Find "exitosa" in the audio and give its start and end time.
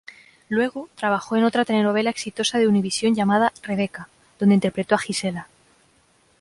2.09-2.57